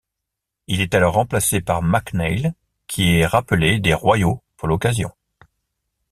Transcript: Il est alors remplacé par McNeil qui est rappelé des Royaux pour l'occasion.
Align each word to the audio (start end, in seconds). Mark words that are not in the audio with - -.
Il 0.65 0.81
est 0.81 0.95
alors 0.95 1.13
remplacé 1.13 1.61
par 1.61 1.83
McNeil 1.83 2.55
qui 2.87 3.17
est 3.19 3.25
rappelé 3.27 3.77
des 3.77 3.93
Royaux 3.93 4.41
pour 4.57 4.67
l'occasion. 4.67 5.11